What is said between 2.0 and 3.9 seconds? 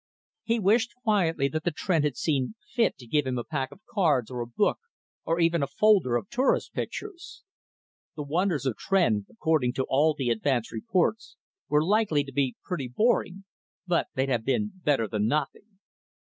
had seen fit to give him a pack of